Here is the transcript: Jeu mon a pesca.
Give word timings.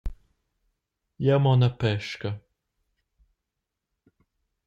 Jeu 1.25 1.39
mon 1.43 1.65
a 1.67 1.69
pesca. 1.81 2.31